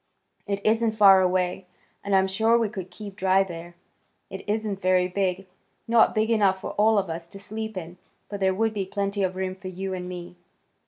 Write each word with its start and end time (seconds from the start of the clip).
It 0.47 0.65
isn't 0.65 0.93
far 0.93 1.21
away, 1.21 1.67
and 2.03 2.15
I'm 2.15 2.25
sure 2.25 2.57
we 2.57 2.69
could 2.69 2.89
keep 2.89 3.15
dry 3.15 3.43
there. 3.43 3.75
It 4.31 4.43
isn't 4.49 4.81
very 4.81 5.07
big. 5.07 5.45
Not 5.87 6.15
big 6.15 6.31
enough 6.31 6.59
for 6.59 6.71
all 6.71 6.97
of 6.97 7.07
us 7.07 7.27
to 7.27 7.39
sleep 7.39 7.77
in, 7.77 7.99
but 8.27 8.39
there 8.39 8.55
would 8.55 8.73
be 8.73 8.83
plenty 8.87 9.21
of 9.21 9.35
room 9.35 9.53
for 9.53 9.67
you 9.67 9.93
and 9.93 10.09
me." 10.09 10.37